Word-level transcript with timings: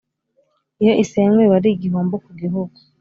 Iyo 0.81 0.93
isenywe 1.03 1.35
biba 1.43 1.55
ari 1.59 1.69
igihombo 1.73 2.15
ku 2.23 2.31
gihugu 2.39 2.77